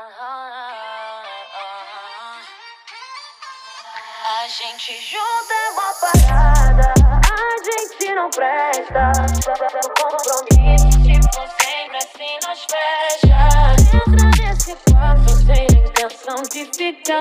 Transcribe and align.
A 0.00 0.06
gente 4.46 4.94
junta 5.02 5.52
é 5.52 5.70
uma 5.70 5.92
parada, 5.94 6.94
a 7.02 7.56
gente 7.64 8.14
não 8.14 8.30
presta. 8.30 9.10
Compromisso, 10.00 10.92
se 11.02 11.18
for 11.34 11.48
sempre 11.60 11.96
assim, 11.96 12.38
nós 12.46 12.64
fecha. 12.70 13.40
Entra 14.06 14.30
nesse 14.40 14.76
quarto 14.88 15.30
sem 15.34 15.66
intenção 15.66 16.42
de 16.44 16.62
ficar. 16.76 17.20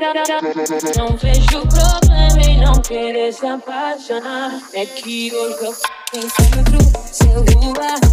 Não 0.98 1.18
vejo 1.18 1.66
problema 1.68 2.41
em 2.46 2.59
não 2.59 2.80
querer 2.84 3.34
se 3.34 3.48
apaixonar. 3.48 4.62
É 4.73 4.86
que 4.86 5.34
hoje 5.34 5.66
eu 5.66 5.73
sem 5.73 6.30
filtro, 6.30 6.80
celular, 7.12 7.98
sem 7.98 8.06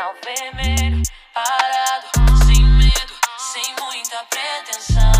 sinal 0.00 0.14
vermelho, 0.24 1.02
parado, 1.34 2.06
sem 2.46 2.64
medo, 2.64 3.12
sem 3.36 3.74
muita 3.84 4.24
pretensão. 4.30 5.12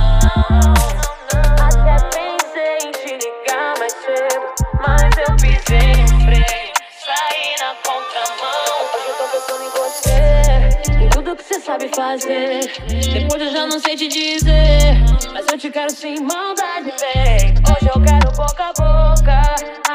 Até 1.63 1.97
pensei 2.09 2.79
em 2.89 2.93
te 2.93 3.13
ligar 3.27 3.79
mais 3.79 3.93
cedo, 3.93 4.47
mas 4.81 5.03
eu 5.19 5.37
pisei 5.37 5.97
no 6.05 6.21
freio, 6.25 6.73
saí 7.05 7.55
na 7.61 7.75
contramão. 7.85 8.73
Hoje 8.95 9.09
eu 9.09 9.15
tô 9.17 9.25
pensando 9.29 9.65
em 9.65 9.71
você, 9.71 11.05
em 11.05 11.11
tudo 11.11 11.37
que 11.37 11.45
você 11.45 11.61
sabe 11.61 11.91
fazer. 11.95 12.73
Depois 13.13 13.43
eu 13.43 13.53
já 13.53 13.67
não 13.67 13.79
sei 13.79 13.97
te 13.97 14.09
dizer, 14.09 14.95
mas 15.31 15.47
eu 15.53 15.59
te 15.59 15.71
quero 15.71 15.91
sem 15.91 16.23
maldade, 16.23 16.91
vem. 16.99 17.55
Hoje 17.69 17.91
eu 17.95 18.03
quero 18.03 18.33
boca 18.33 18.65
a 18.65 18.73
boca, 18.73 19.43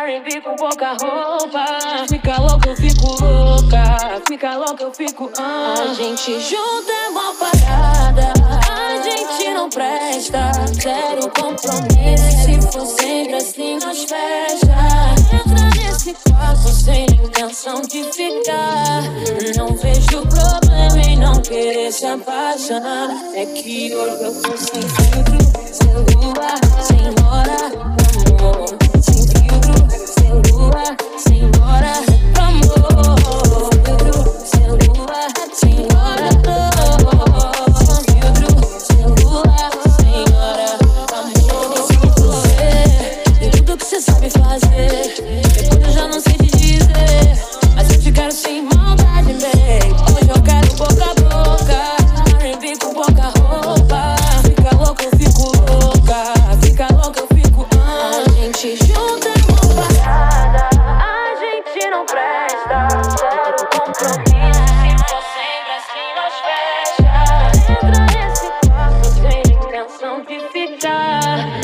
R&B 0.03 0.41
com 0.41 0.55
pouca 0.55 0.93
roupa. 0.93 1.65
Fica 2.07 2.39
louca, 2.39 2.64
fica 4.35 4.57
louca, 4.57 4.83
eu 4.83 4.93
fico. 4.93 5.31
ah. 5.37 5.75
A 5.79 5.93
gente 5.93 6.39
junta 6.41 6.91
é 6.91 7.09
uma 7.09 7.33
parada, 7.35 8.33
a 8.69 9.01
gente 9.01 9.49
não 9.53 9.69
presta. 9.69 10.51
Zero 10.73 11.29
compromisso, 11.29 12.43
se 12.43 12.61
for 12.71 12.85
sempre 12.85 13.35
assim, 13.35 13.79
nós 13.79 14.03
fecha. 14.03 14.75
Entra 15.33 15.69
nesse 15.81 16.13
quarto 16.29 16.69
sem 16.69 17.05
intenção 17.05 17.81
de 17.81 18.03
ficar. 18.11 19.03
Não 19.55 19.73
vejo 19.77 20.21
problema 20.27 20.97
em 21.07 21.17
não 21.17 21.41
querer 21.41 21.93
se 21.93 22.05
apaixonar. 22.05 23.11
É 23.35 23.45
que 23.45 23.95
hoje 23.95 24.21
eu 24.21 24.41
tô 24.41 24.57
sem 24.57 24.81
filtro, 24.81 25.37
celular, 25.71 26.59
sem 26.81 27.25
hora, 27.25 27.34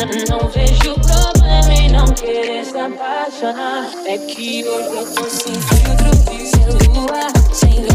Não 0.01 0.49
vejo 0.49 0.95
problema 0.95 1.73
em 1.75 1.91
não 1.91 2.05
querer 2.07 2.65
se 2.65 2.75
apaixonar. 2.75 3.87
É 4.07 4.17
que 4.17 4.67
hoje 4.67 4.97
eu 4.97 5.13
tô 5.13 5.29
sentindo 5.29 6.11
que 6.27 6.47
sem 6.47 6.87
lua, 6.89 7.53
sem. 7.53 7.90